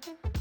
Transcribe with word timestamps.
Mm-hmm. 0.00 0.30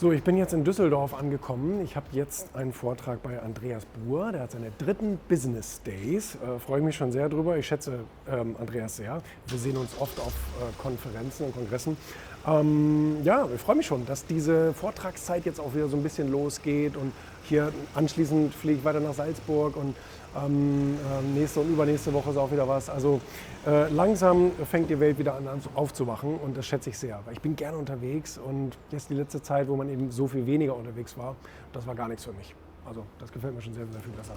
So, 0.00 0.12
ich 0.12 0.22
bin 0.22 0.38
jetzt 0.38 0.54
in 0.54 0.64
Düsseldorf 0.64 1.12
angekommen. 1.12 1.84
Ich 1.84 1.94
habe 1.94 2.06
jetzt 2.12 2.56
einen 2.56 2.72
Vortrag 2.72 3.22
bei 3.22 3.38
Andreas 3.38 3.84
Buhr. 3.84 4.32
Der 4.32 4.40
hat 4.40 4.52
seine 4.52 4.72
dritten 4.78 5.20
Business 5.28 5.82
Days. 5.82 6.36
Äh, 6.36 6.58
Freue 6.58 6.80
mich 6.80 6.96
schon 6.96 7.12
sehr 7.12 7.28
drüber. 7.28 7.58
Ich 7.58 7.66
schätze 7.66 7.98
ähm, 8.26 8.56
Andreas 8.58 8.96
sehr. 8.96 9.20
Wir 9.46 9.58
sehen 9.58 9.76
uns 9.76 9.90
oft 10.00 10.18
auf 10.18 10.32
äh, 10.32 10.82
Konferenzen 10.82 11.44
und 11.44 11.54
Kongressen. 11.54 11.98
Ähm, 12.46 13.18
ja, 13.24 13.46
ich 13.54 13.60
freue 13.60 13.76
mich 13.76 13.84
schon, 13.84 14.06
dass 14.06 14.24
diese 14.24 14.72
Vortragszeit 14.72 15.44
jetzt 15.44 15.60
auch 15.60 15.74
wieder 15.74 15.88
so 15.88 15.98
ein 15.98 16.02
bisschen 16.02 16.32
losgeht. 16.32 16.96
Und 16.96 17.12
hier 17.44 17.72
anschließend 17.94 18.54
fliege 18.54 18.78
ich 18.78 18.84
weiter 18.84 19.00
nach 19.00 19.14
Salzburg 19.14 19.76
und 19.76 19.94
ähm, 20.36 20.94
äh, 20.94 21.38
nächste 21.38 21.60
und 21.60 21.70
übernächste 21.70 22.12
Woche 22.12 22.30
ist 22.30 22.36
auch 22.36 22.50
wieder 22.52 22.68
was. 22.68 22.88
Also 22.88 23.20
äh, 23.66 23.88
langsam 23.88 24.52
fängt 24.64 24.90
die 24.90 25.00
Welt 25.00 25.18
wieder 25.18 25.34
an 25.34 25.48
aufzuwachen 25.74 26.36
und 26.36 26.56
das 26.56 26.66
schätze 26.66 26.90
ich 26.90 26.98
sehr. 26.98 27.20
Weil 27.24 27.34
ich 27.34 27.40
bin 27.40 27.56
gerne 27.56 27.76
unterwegs 27.76 28.38
und 28.38 28.76
jetzt 28.90 29.10
die 29.10 29.14
letzte 29.14 29.42
Zeit, 29.42 29.68
wo 29.68 29.76
man 29.76 29.88
eben 29.88 30.10
so 30.10 30.26
viel 30.28 30.46
weniger 30.46 30.76
unterwegs 30.76 31.16
war, 31.16 31.36
das 31.72 31.86
war 31.86 31.94
gar 31.94 32.08
nichts 32.08 32.24
für 32.24 32.32
mich. 32.32 32.54
Also 32.86 33.04
das 33.18 33.32
gefällt 33.32 33.54
mir 33.54 33.62
schon 33.62 33.74
sehr, 33.74 33.86
sehr 33.90 34.00
viel 34.00 34.12
besser. 34.12 34.34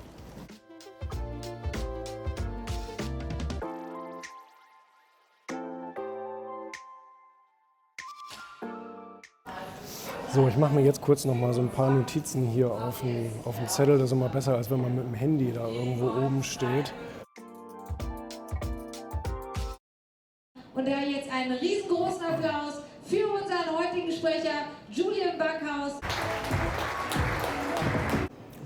So, 10.33 10.47
ich 10.47 10.57
mache 10.57 10.73
mir 10.73 10.81
jetzt 10.81 10.99
kurz 10.99 11.25
noch 11.25 11.35
mal 11.35 11.53
so 11.53 11.61
ein 11.61 11.69
paar 11.69 11.91
Notizen 11.91 12.47
hier 12.47 12.71
auf 12.71 13.01
den, 13.01 13.29
auf 13.45 13.55
den 13.55 13.67
Zettel. 13.67 13.99
Das 13.99 14.05
ist 14.05 14.13
immer 14.13 14.29
besser, 14.29 14.55
als 14.55 14.67
wenn 14.71 14.81
man 14.81 14.95
mit 14.95 15.05
dem 15.05 15.13
Handy 15.13 15.51
da 15.53 15.67
irgendwo 15.67 16.07
oben 16.07 16.41
steht. 16.41 16.91
Und 20.73 20.87
da 20.87 21.01
jetzt 21.01 21.31
einen 21.31 21.51
riesengroßen 21.51 22.25
Applaus 22.25 22.81
für 23.03 23.27
unseren 23.27 23.77
heutigen 23.77 24.11
Sprecher, 24.11 24.65
Julian 24.89 25.37
Backhaus. 25.37 25.99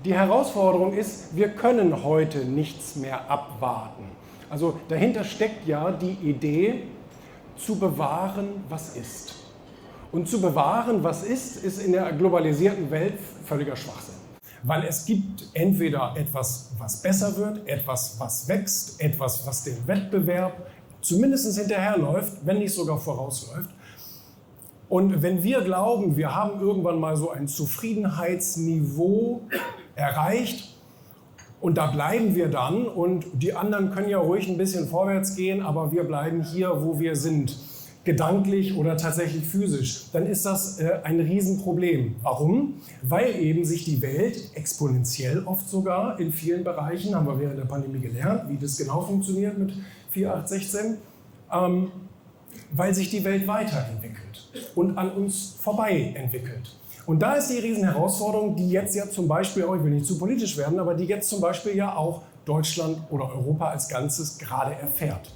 Die 0.06 0.14
Herausforderung 0.14 0.94
ist, 0.94 1.36
wir 1.36 1.50
können 1.50 2.02
heute 2.02 2.46
nichts 2.46 2.96
mehr 2.96 3.30
abwarten. 3.30 4.04
Also 4.48 4.80
dahinter 4.88 5.22
steckt 5.22 5.68
ja 5.68 5.90
die 5.90 6.16
Idee, 6.30 6.84
zu 7.58 7.78
bewahren, 7.78 8.64
was 8.70 8.96
ist. 8.96 9.37
Und 10.10 10.28
zu 10.28 10.40
bewahren, 10.40 11.04
was 11.04 11.22
ist, 11.22 11.62
ist 11.64 11.82
in 11.82 11.92
der 11.92 12.12
globalisierten 12.12 12.90
Welt 12.90 13.14
völliger 13.44 13.76
Schwachsinn. 13.76 14.14
Weil 14.62 14.84
es 14.84 15.04
gibt 15.04 15.50
entweder 15.52 16.14
etwas, 16.16 16.70
was 16.78 17.02
besser 17.02 17.36
wird, 17.36 17.68
etwas, 17.68 18.18
was 18.18 18.48
wächst, 18.48 19.00
etwas, 19.00 19.46
was 19.46 19.64
den 19.64 19.86
Wettbewerb 19.86 20.66
zumindest 21.00 21.56
hinterherläuft, 21.56 22.38
wenn 22.44 22.58
nicht 22.58 22.74
sogar 22.74 22.98
vorausläuft. 22.98 23.70
Und 24.88 25.22
wenn 25.22 25.42
wir 25.42 25.60
glauben, 25.60 26.16
wir 26.16 26.34
haben 26.34 26.60
irgendwann 26.60 26.98
mal 26.98 27.16
so 27.16 27.30
ein 27.30 27.46
Zufriedenheitsniveau 27.46 29.42
erreicht 29.94 30.74
und 31.60 31.76
da 31.76 31.88
bleiben 31.88 32.34
wir 32.34 32.48
dann 32.48 32.86
und 32.86 33.26
die 33.34 33.52
anderen 33.52 33.90
können 33.90 34.08
ja 34.08 34.18
ruhig 34.18 34.48
ein 34.48 34.56
bisschen 34.56 34.88
vorwärts 34.88 35.36
gehen, 35.36 35.62
aber 35.62 35.92
wir 35.92 36.04
bleiben 36.04 36.42
hier, 36.42 36.82
wo 36.82 36.98
wir 36.98 37.16
sind 37.16 37.56
gedanklich 38.04 38.76
oder 38.76 38.96
tatsächlich 38.96 39.44
physisch, 39.44 40.06
dann 40.12 40.26
ist 40.26 40.46
das 40.46 40.80
äh, 40.80 41.00
ein 41.02 41.20
Riesenproblem. 41.20 42.16
Warum? 42.22 42.74
Weil 43.02 43.36
eben 43.36 43.64
sich 43.64 43.84
die 43.84 44.00
Welt 44.00 44.50
exponentiell 44.54 45.42
oft 45.44 45.68
sogar 45.68 46.18
in 46.18 46.32
vielen 46.32 46.64
Bereichen, 46.64 47.14
haben 47.14 47.26
wir 47.26 47.38
während 47.38 47.58
der 47.58 47.66
Pandemie 47.66 48.00
gelernt, 48.00 48.48
wie 48.48 48.56
das 48.56 48.78
genau 48.78 49.02
funktioniert 49.02 49.58
mit 49.58 49.72
4816, 50.10 50.96
ähm, 51.52 51.92
weil 52.72 52.94
sich 52.94 53.10
die 53.10 53.24
Welt 53.24 53.46
weiterentwickelt 53.46 54.48
und 54.74 54.96
an 54.96 55.10
uns 55.10 55.56
vorbei 55.60 56.12
entwickelt. 56.14 56.76
Und 57.06 57.20
da 57.20 57.34
ist 57.34 57.48
die 57.48 57.58
Riesenherausforderung, 57.58 58.54
die 58.54 58.68
jetzt 58.68 58.94
ja 58.94 59.08
zum 59.08 59.28
Beispiel, 59.28 59.64
auch 59.64 59.74
ich 59.74 59.82
will 59.82 59.92
nicht 59.92 60.06
zu 60.06 60.18
politisch 60.18 60.56
werden, 60.58 60.78
aber 60.78 60.94
die 60.94 61.04
jetzt 61.04 61.28
zum 61.30 61.40
Beispiel 61.40 61.74
ja 61.74 61.96
auch 61.96 62.22
Deutschland 62.44 62.98
oder 63.10 63.34
Europa 63.34 63.70
als 63.70 63.88
Ganzes 63.88 64.38
gerade 64.38 64.74
erfährt. 64.74 65.30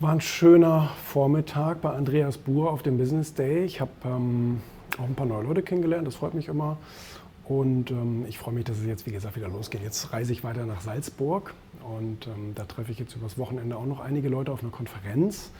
War 0.00 0.12
ein 0.12 0.20
schöner 0.20 0.90
Vormittag 1.06 1.80
bei 1.80 1.90
Andreas 1.90 2.38
Buhr 2.38 2.70
auf 2.70 2.84
dem 2.84 2.98
Business 2.98 3.34
Day. 3.34 3.64
Ich 3.64 3.80
habe 3.80 3.90
ähm, 4.04 4.60
auch 4.96 5.02
ein 5.02 5.16
paar 5.16 5.26
neue 5.26 5.42
Leute 5.42 5.60
kennengelernt, 5.64 6.06
das 6.06 6.14
freut 6.14 6.34
mich 6.34 6.46
immer. 6.46 6.76
Und 7.48 7.90
ähm, 7.90 8.24
ich 8.28 8.38
freue 8.38 8.54
mich, 8.54 8.64
dass 8.64 8.78
es 8.78 8.86
jetzt, 8.86 9.06
wie 9.06 9.10
gesagt, 9.10 9.34
wieder 9.34 9.48
losgeht. 9.48 9.82
Jetzt 9.82 10.12
reise 10.12 10.32
ich 10.32 10.44
weiter 10.44 10.66
nach 10.66 10.82
Salzburg 10.82 11.52
und 11.82 12.28
ähm, 12.28 12.52
da 12.54 12.64
treffe 12.64 12.92
ich 12.92 13.00
jetzt 13.00 13.16
übers 13.16 13.38
Wochenende 13.38 13.76
auch 13.76 13.86
noch 13.86 13.98
einige 13.98 14.28
Leute 14.28 14.52
auf 14.52 14.62
einer 14.62 14.70
Konferenz 14.70 15.50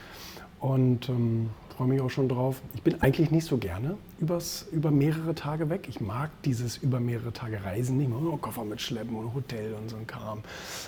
und 0.61 1.09
ähm, 1.09 1.49
freue 1.75 1.89
mich 1.89 1.99
auch 1.99 2.09
schon 2.09 2.29
drauf. 2.29 2.61
Ich 2.75 2.81
bin 2.81 3.01
eigentlich 3.01 3.31
nicht 3.31 3.45
so 3.45 3.57
gerne 3.57 3.97
übers, 4.21 4.67
über 4.71 4.89
mehrere 4.89 5.35
Tage 5.35 5.69
weg. 5.69 5.87
Ich 5.89 5.99
mag 5.99 6.29
dieses 6.45 6.77
über 6.77 7.01
mehrere 7.01 7.33
Tage 7.33 7.61
Reisen 7.65 7.97
nicht 7.97 8.09
mehr. 8.09 8.19
Nur 8.19 8.39
Koffer 8.39 8.63
mitschleppen 8.63 9.17
und 9.17 9.33
Hotel 9.33 9.73
und 9.73 9.89
so 9.89 9.97
ein 9.97 10.07
Kram. 10.07 10.43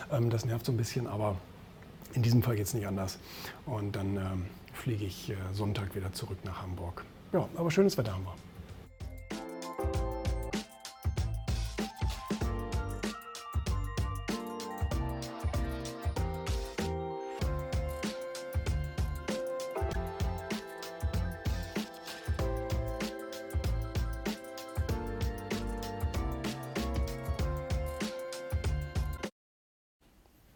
Ähm, 0.09 0.29
das 0.29 0.45
nervt 0.45 0.65
so 0.65 0.71
ein 0.71 0.77
bisschen, 0.77 1.05
aber 1.05 1.35
in 2.13 2.21
diesem 2.21 2.43
Fall 2.43 2.57
jetzt 2.57 2.73
nicht 2.73 2.87
anders. 2.87 3.17
Und 3.65 3.95
dann 3.95 4.17
ähm, 4.17 4.45
fliege 4.73 5.05
ich 5.05 5.29
äh, 5.29 5.35
Sonntag 5.53 5.95
wieder 5.95 6.11
zurück 6.13 6.37
nach 6.43 6.61
Hamburg. 6.61 7.03
Ja, 7.33 7.47
aber 7.55 7.71
schönes 7.71 7.97
Wetter 7.97 8.13
haben 8.13 8.25
wir. 8.25 8.50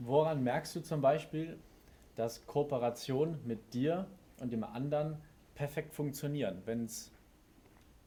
Woran 0.05 0.43
merkst 0.43 0.75
du 0.75 0.81
zum 0.81 1.01
Beispiel, 1.01 1.57
dass 2.15 2.45
Kooperation 2.45 3.39
mit 3.45 3.73
dir 3.73 4.05
und 4.39 4.53
dem 4.53 4.63
anderen 4.63 5.17
perfekt 5.55 5.93
funktionieren, 5.93 6.61
wenn 6.65 6.85
es 6.85 7.11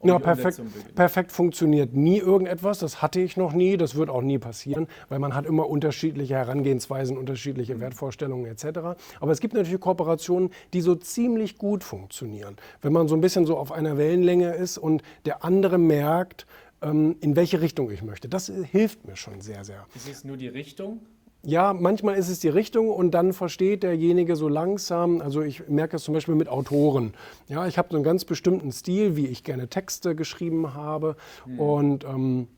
um 0.01 0.07
ja, 0.07 0.17
perfekt, 0.17 0.61
perfekt 0.95 1.31
funktioniert 1.33 1.93
nie 1.93 2.19
irgendetwas. 2.19 2.79
Das 2.79 3.01
hatte 3.01 3.19
ich 3.19 3.35
noch 3.35 3.51
nie. 3.51 3.75
Das 3.75 3.95
wird 3.95 4.09
auch 4.09 4.21
nie 4.21 4.37
passieren, 4.37 4.87
weil 5.09 5.19
man 5.19 5.35
hat 5.35 5.45
immer 5.45 5.67
unterschiedliche 5.67 6.35
Herangehensweisen, 6.35 7.17
unterschiedliche 7.17 7.75
Mhm. 7.75 7.81
Wertvorstellungen 7.81 8.45
etc. 8.45 8.79
Aber 9.19 9.31
es 9.33 9.41
gibt 9.41 9.55
natürlich 9.55 9.81
Kooperationen, 9.81 10.51
die 10.71 10.79
so 10.79 10.95
ziemlich 10.95 11.57
gut 11.57 11.83
funktionieren. 11.83 12.55
Wenn 12.81 12.93
man 12.93 13.09
so 13.09 13.15
ein 13.15 13.19
bisschen 13.19 13.45
so 13.45 13.57
auf 13.57 13.73
einer 13.73 13.97
Wellenlänge 13.97 14.53
ist 14.53 14.77
und 14.77 15.03
der 15.25 15.43
andere 15.43 15.77
merkt, 15.77 16.47
ähm, 16.81 17.17
in 17.19 17.35
welche 17.35 17.59
Richtung 17.59 17.91
ich 17.91 18.01
möchte. 18.01 18.29
Das 18.29 18.47
äh, 18.47 18.63
hilft 18.63 19.05
mir 19.05 19.17
schon 19.17 19.41
sehr, 19.41 19.65
sehr. 19.65 19.85
Ist 19.95 20.07
es 20.09 20.23
nur 20.23 20.37
die 20.37 20.47
Richtung? 20.47 21.01
Ja, 21.43 21.73
manchmal 21.73 22.15
ist 22.15 22.27
es 22.27 22.39
die 22.39 22.49
Richtung 22.49 22.89
und 22.89 23.11
dann 23.11 23.31
versteht 23.31 23.83
derjenige 23.83 24.35
so 24.35 24.49
langsam, 24.49 25.21
also 25.21 25.41
ich 25.41 25.69
merke 25.69 25.95
es 25.95 26.03
zum 26.03 26.13
Beispiel 26.13 26.35
mit 26.35 26.49
Autoren. 26.49 27.13
Ja, 27.47 27.65
ich 27.65 27.77
habe 27.77 27.87
so 27.91 27.95
einen 27.95 28.03
ganz 28.03 28.25
bestimmten 28.25 28.73
Stil, 28.73 29.15
wie 29.15 29.27
ich 29.27 29.45
gerne 29.45 29.69
Texte 29.69 30.15
geschrieben 30.15 30.73
habe 30.73 31.15
und 31.57 32.03
ähm, 32.03 32.49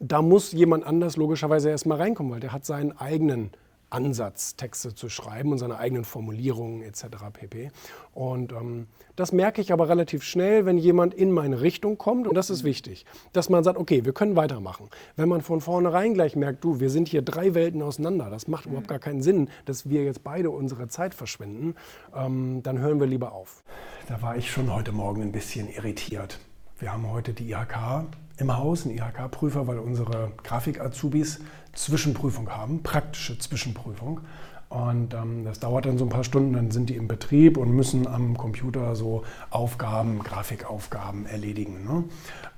da 0.00 0.20
muss 0.20 0.52
jemand 0.52 0.84
anders 0.84 1.16
logischerweise 1.16 1.70
erstmal 1.70 1.98
reinkommen, 1.98 2.32
weil 2.32 2.40
der 2.40 2.52
hat 2.52 2.64
seinen 2.64 2.90
eigenen 2.98 3.50
Ansatz, 3.90 4.56
Texte 4.56 4.94
zu 4.94 5.08
schreiben 5.08 5.52
und 5.52 5.58
seine 5.58 5.78
eigenen 5.78 6.04
Formulierungen 6.04 6.82
etc. 6.82 7.04
pp. 7.32 7.70
Und 8.12 8.52
ähm, 8.52 8.86
das 9.14 9.32
merke 9.32 9.60
ich 9.60 9.72
aber 9.72 9.88
relativ 9.88 10.22
schnell, 10.22 10.66
wenn 10.66 10.78
jemand 10.78 11.14
in 11.14 11.30
meine 11.30 11.60
Richtung 11.60 11.98
kommt. 11.98 12.26
Und 12.26 12.34
das 12.34 12.50
ist 12.50 12.64
wichtig, 12.64 13.06
dass 13.32 13.48
man 13.48 13.64
sagt, 13.64 13.78
okay, 13.78 14.04
wir 14.04 14.12
können 14.12 14.36
weitermachen. 14.36 14.90
Wenn 15.16 15.28
man 15.28 15.40
von 15.40 15.60
vornherein 15.60 16.14
gleich 16.14 16.36
merkt, 16.36 16.64
du, 16.64 16.80
wir 16.80 16.90
sind 16.90 17.08
hier 17.08 17.22
drei 17.22 17.54
Welten 17.54 17.82
auseinander, 17.82 18.28
das 18.30 18.48
macht 18.48 18.66
überhaupt 18.66 18.88
gar 18.88 18.98
keinen 18.98 19.22
Sinn, 19.22 19.48
dass 19.64 19.88
wir 19.88 20.04
jetzt 20.04 20.24
beide 20.24 20.50
unsere 20.50 20.88
Zeit 20.88 21.14
verschwenden, 21.14 21.74
ähm, 22.14 22.62
dann 22.62 22.78
hören 22.78 23.00
wir 23.00 23.06
lieber 23.06 23.32
auf. 23.32 23.62
Da 24.08 24.20
war 24.22 24.36
ich 24.36 24.50
schon 24.50 24.72
heute 24.72 24.92
Morgen 24.92 25.22
ein 25.22 25.32
bisschen 25.32 25.68
irritiert. 25.68 26.40
Wir 26.78 26.92
haben 26.92 27.10
heute 27.10 27.32
die 27.32 27.50
IHK 27.50 28.06
im 28.38 28.56
Haus, 28.56 28.84
einen 28.84 28.96
IHK-Prüfer, 28.96 29.66
weil 29.66 29.78
unsere 29.78 30.32
Grafik-Azubis 30.42 31.40
Zwischenprüfung 31.72 32.50
haben, 32.50 32.82
praktische 32.82 33.38
Zwischenprüfung. 33.38 34.20
Und 34.68 35.14
ähm, 35.14 35.44
das 35.44 35.60
dauert 35.60 35.86
dann 35.86 35.96
so 35.96 36.04
ein 36.04 36.10
paar 36.10 36.24
Stunden, 36.24 36.52
dann 36.54 36.70
sind 36.72 36.90
die 36.90 36.96
im 36.96 37.06
Betrieb 37.06 37.56
und 37.56 37.70
müssen 37.70 38.06
am 38.08 38.36
Computer 38.36 38.96
so 38.96 39.22
Aufgaben, 39.50 40.18
Grafikaufgaben 40.24 41.26
erledigen. 41.26 41.84
Ne? 41.84 42.04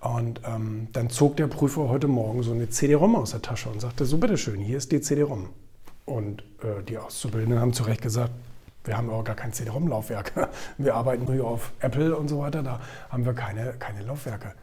Und 0.01 0.41
ähm, 0.47 0.89
dann 0.93 1.11
zog 1.11 1.37
der 1.37 1.49
Prüfer 1.49 1.89
heute 1.89 2.09
Morgen 2.09 2.43
so 2.43 2.53
eine 2.53 2.71
CD-ROM 2.71 3.15
aus 3.15 3.33
der 3.33 3.43
Tasche 3.43 3.69
und 3.69 3.81
sagte, 3.81 4.07
so 4.07 4.17
bitteschön, 4.17 4.59
hier 4.59 4.79
ist 4.79 4.91
die 4.91 5.03
CD-ROM. 5.03 5.51
Und 6.07 6.43
äh, 6.63 6.83
die 6.89 6.97
Auszubildenden 6.97 7.61
haben 7.61 7.75
zu 7.75 7.83
Recht 7.83 8.01
gesagt, 8.01 8.33
wir 8.85 8.97
haben 8.97 9.11
aber 9.11 9.23
gar 9.23 9.37
kein 9.37 9.53
CD-ROM-Laufwerk. 9.53 10.49
Wir 10.79 10.95
arbeiten 10.95 11.31
nur 11.31 11.47
auf 11.47 11.73
Apple 11.81 12.17
und 12.17 12.29
so 12.29 12.39
weiter, 12.39 12.63
da 12.63 12.81
haben 13.11 13.27
wir 13.27 13.35
keine, 13.35 13.75
keine 13.75 14.03
Laufwerke. 14.03 14.55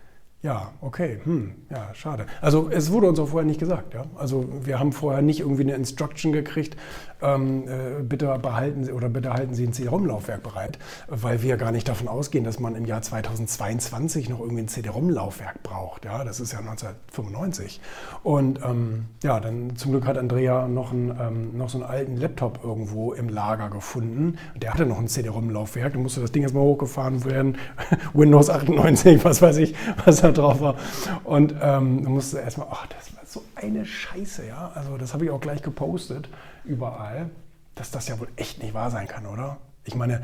Ja, 0.46 0.74
okay, 0.80 1.22
hm, 1.24 1.56
ja, 1.72 1.92
schade. 1.96 2.28
Also 2.40 2.70
es 2.70 2.92
wurde 2.92 3.10
uns 3.10 3.18
auch 3.18 3.30
vorher 3.30 3.48
nicht 3.48 3.60
gesagt. 3.60 3.96
Ja? 3.96 4.06
Also 4.16 4.48
wir 4.64 4.78
haben 4.78 4.92
vorher 4.92 5.24
nicht 5.24 5.40
irgendwie 5.40 5.64
eine 5.64 5.74
Instruction 5.74 6.34
gekriegt, 6.34 6.78
ähm, 7.22 7.68
äh, 7.68 8.04
bitte 8.04 8.38
behalten 8.40 8.84
Sie 8.84 8.92
oder 8.92 9.10
bitte 9.10 9.34
halten 9.34 9.54
Sie 9.54 9.66
ein 9.66 9.74
CD-ROM-Laufwerk 9.74 10.44
bereit, 10.44 10.78
weil 11.08 11.42
wir 11.42 11.58
gar 11.58 11.72
nicht 11.72 11.88
davon 11.88 12.08
ausgehen, 12.08 12.44
dass 12.44 12.60
man 12.60 12.76
im 12.76 12.86
Jahr 12.86 13.02
2022 13.02 14.30
noch 14.30 14.40
irgendwie 14.40 14.64
ein 14.64 14.68
CD-ROM-Laufwerk 14.68 15.64
braucht. 15.64 16.06
Ja? 16.06 16.24
Das 16.24 16.40
ist 16.40 16.54
ja 16.54 16.60
1995. 16.60 17.82
Und 18.24 18.60
ähm, 18.64 19.06
ja, 19.24 19.40
dann 19.40 19.76
zum 19.76 19.92
Glück 19.92 20.06
hat 20.06 20.18
Andrea 20.18 20.68
noch, 20.68 20.92
ein, 20.92 21.16
ähm, 21.20 21.58
noch 21.58 21.70
so 21.70 21.78
einen 21.78 21.88
alten 21.88 22.18
Laptop 22.18 22.60
irgendwo 22.64 23.14
im 23.14 23.30
Lager 23.30 23.70
gefunden. 23.70 24.38
Der 24.56 24.74
hatte 24.74 24.86
noch 24.86 25.00
ein 25.00 25.08
CD-ROM-Laufwerk, 25.08 25.94
da 25.94 26.00
musste 26.00 26.22
das 26.22 26.32
Ding 26.32 26.44
erstmal 26.44 26.64
hochgefahren 26.64 27.26
werden, 27.26 27.58
Windows 28.14 28.50
98, 28.50 29.24
was 29.24 29.42
weiß 29.42 29.58
ich, 29.58 29.76
was 30.04 30.22
da 30.22 30.32
drauf 30.32 30.62
war. 30.62 30.76
Und 31.24 31.56
ähm, 31.62 32.04
musste 32.04 32.40
erstmal, 32.40 32.68
ach, 32.72 32.88
das 32.88 33.16
war 33.16 33.25
so 33.36 33.44
eine 33.56 33.86
Scheiße, 33.86 34.48
ja. 34.48 34.72
Also 34.76 34.98
das 34.98 35.14
habe 35.14 35.26
ich 35.26 35.32
auch 35.32 35.42
gleich 35.42 35.62
gepostet, 35.62 36.30
überall, 36.64 37.30
dass 37.76 37.92
das 37.92 38.08
ja 38.08 38.18
wohl 38.20 38.30
echt 38.38 38.64
nicht 38.64 38.74
wahr 38.74 38.90
sein 38.90 39.08
kann, 39.08 39.26
oder? 39.26 39.58
Ich 39.84 39.94
meine, 39.94 40.24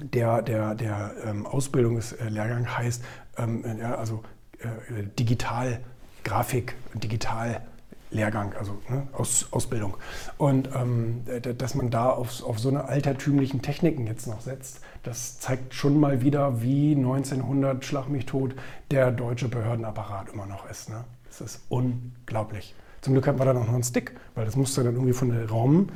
der, 0.00 0.42
der, 0.42 0.74
der 0.74 1.12
ähm, 1.24 1.46
Ausbildungslehrgang 1.46 2.76
heißt, 2.76 3.02
ähm, 3.38 3.64
ja, 3.80 3.94
also 3.94 4.22
äh, 4.60 5.02
Digital, 5.18 5.80
Grafik, 6.24 6.74
Digital. 6.94 7.62
Lehrgang, 8.10 8.54
also 8.54 8.80
ne, 8.88 9.06
Aus, 9.12 9.48
Ausbildung. 9.50 9.98
Und 10.38 10.70
ähm, 10.74 11.24
dass 11.58 11.74
man 11.74 11.90
da 11.90 12.08
auf, 12.08 12.42
auf 12.42 12.58
so 12.58 12.70
eine 12.70 12.86
altertümlichen 12.86 13.60
Techniken 13.60 14.06
jetzt 14.06 14.26
noch 14.26 14.40
setzt, 14.40 14.80
das 15.02 15.38
zeigt 15.40 15.74
schon 15.74 16.00
mal 16.00 16.22
wieder, 16.22 16.62
wie 16.62 16.94
1900 16.96 17.84
Schlag 17.84 18.08
mich 18.08 18.24
tot 18.24 18.54
der 18.90 19.10
deutsche 19.10 19.48
Behördenapparat 19.48 20.30
immer 20.32 20.46
noch 20.46 20.70
ist. 20.70 20.88
Ne? 20.88 21.04
Das 21.28 21.40
ist 21.40 21.60
unglaublich. 21.68 22.74
Zum 23.00 23.12
Glück 23.12 23.26
hatten 23.26 23.38
wir 23.38 23.44
da 23.44 23.52
noch 23.52 23.68
einen 23.68 23.84
Stick, 23.84 24.18
weil 24.34 24.44
das 24.44 24.56
musste 24.56 24.82
dann 24.82 24.94
irgendwie 24.94 25.12
von 25.12 25.30
der 25.30 25.48
Raum 25.48 25.88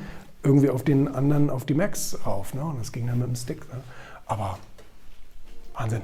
irgendwie 0.43 0.70
auf 0.70 0.84
den 0.84 1.08
anderen, 1.08 1.50
auf 1.50 1.64
die 1.64 1.75
Macs 1.75 2.19
rauf. 2.26 2.55
Ne? 2.55 2.64
Und 2.64 2.81
das 2.81 2.93
ging 2.93 3.06
dann 3.06 3.19
mit 3.19 3.29
dem 3.29 3.37
Stick. 3.37 3.73
Ne? 3.73 3.81
Aber 4.26 4.58
Wahnsinn. 5.75 6.02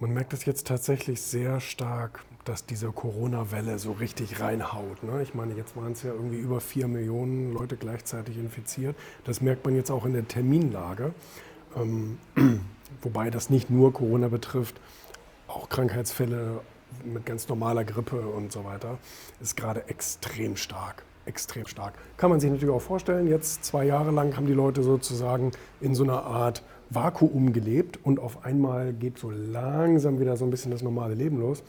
Man 0.00 0.12
merkt 0.12 0.32
es 0.32 0.44
jetzt 0.44 0.66
tatsächlich 0.66 1.20
sehr 1.20 1.60
stark, 1.60 2.24
dass 2.48 2.64
diese 2.64 2.90
Corona-Welle 2.90 3.78
so 3.78 3.92
richtig 3.92 4.40
reinhaut. 4.40 5.02
Ne? 5.02 5.22
Ich 5.22 5.34
meine, 5.34 5.54
jetzt 5.54 5.76
waren 5.76 5.92
es 5.92 6.02
ja 6.02 6.12
irgendwie 6.12 6.38
über 6.38 6.60
vier 6.60 6.88
Millionen 6.88 7.52
Leute 7.52 7.76
gleichzeitig 7.76 8.38
infiziert. 8.38 8.96
Das 9.24 9.42
merkt 9.42 9.66
man 9.66 9.74
jetzt 9.74 9.90
auch 9.90 10.06
in 10.06 10.14
der 10.14 10.26
Terminlage. 10.26 11.12
Ähm, 11.76 12.18
wobei 13.02 13.28
das 13.28 13.50
nicht 13.50 13.68
nur 13.68 13.92
Corona 13.92 14.28
betrifft, 14.28 14.80
auch 15.46 15.68
Krankheitsfälle 15.68 16.60
mit 17.04 17.26
ganz 17.26 17.48
normaler 17.48 17.84
Grippe 17.84 18.20
und 18.20 18.50
so 18.50 18.64
weiter, 18.64 18.96
ist 19.42 19.56
gerade 19.56 19.86
extrem 19.88 20.56
stark. 20.56 21.02
Extrem 21.26 21.66
stark. 21.66 21.92
Kann 22.16 22.30
man 22.30 22.40
sich 22.40 22.50
natürlich 22.50 22.74
auch 22.74 22.80
vorstellen, 22.80 23.28
jetzt 23.28 23.62
zwei 23.62 23.84
Jahre 23.84 24.10
lang 24.10 24.34
haben 24.38 24.46
die 24.46 24.54
Leute 24.54 24.82
sozusagen 24.82 25.52
in 25.82 25.94
so 25.94 26.02
einer 26.02 26.22
Art 26.22 26.62
Vakuum 26.88 27.52
gelebt 27.52 27.98
und 28.02 28.18
auf 28.18 28.46
einmal 28.46 28.94
geht 28.94 29.18
so 29.18 29.30
langsam 29.30 30.18
wieder 30.18 30.38
so 30.38 30.46
ein 30.46 30.50
bisschen 30.50 30.70
das 30.70 30.80
normale 30.80 31.12
Leben 31.12 31.38
los 31.38 31.62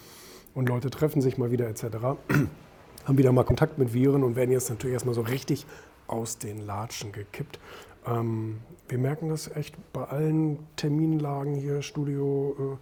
und 0.54 0.70
Leute 0.70 0.90
treffen 0.90 1.22
sich 1.22 1.38
mal 1.38 1.52
wieder 1.52 1.68
etc., 1.68 1.84
haben 3.06 3.18
wieder 3.18 3.32
mal 3.32 3.44
Kontakt 3.44 3.78
mit 3.78 3.94
Viren 3.94 4.24
und 4.24 4.36
werden 4.36 4.52
jetzt 4.52 4.70
natürlich 4.70 4.94
erstmal 4.94 5.16
so 5.16 5.22
richtig 5.22 5.66
aus 6.08 6.38
den 6.38 6.66
Latschen 6.66 7.12
gekippt. 7.12 7.60
Ähm, 8.06 8.60
wir 8.88 8.98
merken 8.98 9.30
das 9.30 9.56
echt 9.56 9.76
bei 9.94 10.04
allen 10.04 10.60
Terminlagen 10.76 11.54
hier, 11.54 11.82
Studio, 11.82 12.78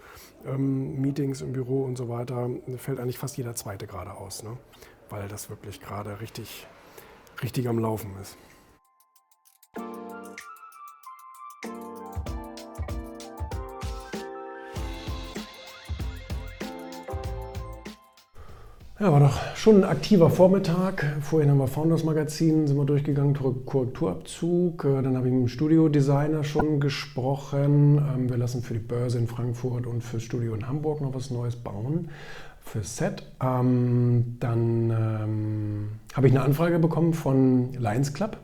äh, 0.45 0.49
ähm, 0.51 1.01
Meetings 1.01 1.41
im 1.41 1.53
Büro 1.53 1.83
und 1.83 1.97
so 1.97 2.07
weiter, 2.07 2.49
fällt 2.77 2.99
eigentlich 2.99 3.17
fast 3.17 3.37
jeder 3.37 3.55
zweite 3.55 3.87
gerade 3.87 4.13
aus, 4.13 4.43
ne? 4.43 4.57
weil 5.09 5.27
das 5.27 5.49
wirklich 5.49 5.81
gerade 5.81 6.21
richtig, 6.21 6.67
richtig 7.41 7.67
am 7.67 7.79
Laufen 7.79 8.11
ist. 8.21 8.37
Ja, 18.99 19.11
war 19.11 19.19
doch 19.19 19.55
schon 19.55 19.83
ein 19.83 19.83
aktiver 19.83 20.31
Vormittag. 20.31 21.05
Vorhin 21.21 21.51
haben 21.51 21.59
wir 21.59 21.67
Founders 21.67 22.03
Magazin, 22.03 22.65
sind 22.65 22.77
wir 22.77 22.85
durchgegangen, 22.85 23.35
Korrekturabzug. 23.35 24.85
Äh, 24.85 25.03
dann 25.03 25.15
habe 25.15 25.27
ich 25.27 25.33
mit 25.33 25.43
dem 25.43 25.47
Studiodesigner 25.49 26.43
schon 26.43 26.79
gesprochen. 26.79 27.99
Ähm, 27.99 28.27
wir 28.27 28.37
lassen 28.37 28.63
für 28.63 28.73
die 28.73 28.79
Börse 28.79 29.19
in 29.19 29.27
Frankfurt 29.27 29.85
und 29.85 30.03
fürs 30.03 30.23
Studio 30.23 30.55
in 30.55 30.67
Hamburg 30.67 31.01
noch 31.01 31.13
was 31.13 31.29
Neues 31.29 31.55
bauen. 31.55 32.09
Für 32.63 32.81
Set. 32.81 33.21
Ähm, 33.39 34.37
dann 34.39 34.89
ähm, 34.89 35.89
habe 36.15 36.27
ich 36.27 36.33
eine 36.33 36.41
Anfrage 36.41 36.79
bekommen 36.79 37.13
von 37.13 37.73
Lions 37.73 38.15
Club 38.15 38.37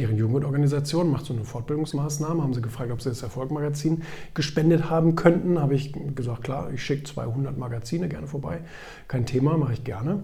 deren 0.00 0.16
Jugendorganisation 0.16 1.10
macht 1.10 1.26
so 1.26 1.34
eine 1.34 1.44
Fortbildungsmaßnahme. 1.44 2.42
Haben 2.42 2.54
sie 2.54 2.62
gefragt, 2.62 2.90
ob 2.90 3.02
sie 3.02 3.10
das 3.10 3.22
Erfolgmagazin 3.22 4.02
gespendet 4.32 4.88
haben 4.88 5.14
könnten. 5.14 5.60
Habe 5.60 5.74
ich 5.74 5.92
gesagt, 6.14 6.42
klar, 6.42 6.70
ich 6.72 6.82
schicke 6.82 7.04
200 7.04 7.58
Magazine 7.58 8.08
gerne 8.08 8.26
vorbei. 8.26 8.60
Kein 9.08 9.26
Thema, 9.26 9.58
mache 9.58 9.74
ich 9.74 9.84
gerne. 9.84 10.20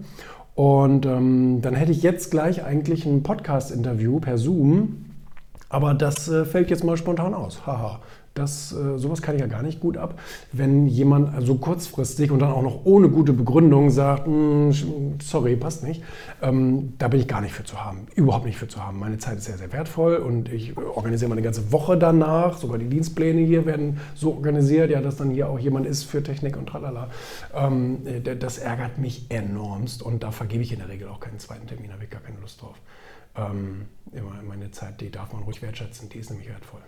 Und 0.55 1.05
ähm, 1.05 1.61
dann 1.61 1.75
hätte 1.75 1.91
ich 1.91 2.01
jetzt 2.01 2.31
gleich 2.31 2.63
eigentlich 2.63 3.05
ein 3.05 3.21
Podcast-Interview 3.21 4.19
per 4.19 4.39
Zoom. 4.39 5.05
Aber 5.69 5.93
das 5.93 6.27
äh, 6.27 6.43
fällt 6.45 6.71
jetzt 6.71 6.83
mal 6.83 6.97
spontan 6.97 7.35
aus. 7.35 7.67
Haha. 7.67 7.99
Das, 8.37 8.71
äh, 8.71 8.97
sowas 8.97 9.21
kann 9.21 9.35
ich 9.35 9.41
ja 9.41 9.47
gar 9.47 9.63
nicht 9.63 9.79
gut 9.79 9.97
ab, 9.97 10.19
wenn 10.51 10.87
jemand 10.87 11.45
so 11.45 11.55
kurzfristig 11.55 12.31
und 12.31 12.39
dann 12.39 12.51
auch 12.51 12.61
noch 12.61 12.85
ohne 12.85 13.09
gute 13.09 13.33
Begründung 13.33 13.89
sagt, 13.89 14.27
hm, 14.27 14.71
sorry, 15.21 15.55
passt 15.55 15.83
nicht. 15.83 16.03
Ähm, 16.41 16.93
da 16.97 17.07
bin 17.07 17.19
ich 17.19 17.27
gar 17.27 17.41
nicht 17.41 17.53
für 17.53 17.63
zu 17.63 17.83
haben, 17.83 18.07
überhaupt 18.15 18.45
nicht 18.45 18.57
für 18.57 18.67
zu 18.67 18.83
haben. 18.83 18.99
Meine 18.99 19.17
Zeit 19.17 19.37
ist 19.37 19.45
sehr, 19.45 19.57
sehr 19.57 19.71
wertvoll 19.73 20.17
und 20.17 20.51
ich 20.51 20.77
organisiere 20.77 21.29
meine 21.29 21.41
ganze 21.41 21.71
Woche 21.71 21.97
danach. 21.97 22.57
Sogar 22.57 22.77
die 22.77 22.89
Dienstpläne 22.89 23.41
hier 23.41 23.65
werden 23.65 23.99
so 24.13 24.33
organisiert, 24.33 24.91
ja, 24.91 25.01
dass 25.01 25.17
dann 25.17 25.31
hier 25.31 25.49
auch 25.49 25.59
jemand 25.59 25.87
ist 25.87 26.03
für 26.03 26.21
Technik 26.21 26.57
und 26.57 26.67
tralala. 26.67 27.09
Ähm, 27.55 27.99
das 28.39 28.59
ärgert 28.59 28.97
mich 28.99 29.25
enormst 29.29 30.03
und 30.03 30.21
da 30.23 30.31
vergebe 30.31 30.61
ich 30.63 30.71
in 30.71 30.79
der 30.79 30.89
Regel 30.89 31.07
auch 31.07 31.19
keinen 31.19 31.39
zweiten 31.39 31.67
Termin, 31.67 31.87
da 31.87 31.93
habe 31.93 32.03
ich 32.03 32.09
gar 32.09 32.21
keine 32.21 32.39
Lust 32.39 32.61
drauf. 32.61 32.75
Ähm, 33.35 33.85
meine 34.47 34.71
Zeit, 34.71 35.01
die 35.01 35.11
darf 35.11 35.33
man 35.33 35.43
ruhig 35.43 35.61
wertschätzen, 35.61 36.09
die 36.09 36.19
ist 36.19 36.29
nämlich 36.29 36.49
wertvoll. 36.49 36.81